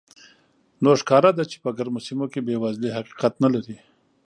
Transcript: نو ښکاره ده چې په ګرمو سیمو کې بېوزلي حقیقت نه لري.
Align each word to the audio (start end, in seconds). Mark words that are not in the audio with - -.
نو 0.83 0.89
ښکاره 1.01 1.31
ده 1.37 1.43
چې 1.51 1.57
په 1.63 1.69
ګرمو 1.77 1.99
سیمو 2.07 2.25
کې 2.31 2.45
بېوزلي 2.47 2.89
حقیقت 2.97 3.33
نه 3.43 3.49
لري. 3.55 3.77